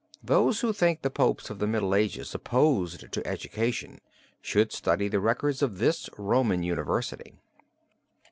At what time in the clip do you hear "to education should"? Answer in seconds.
3.11-4.71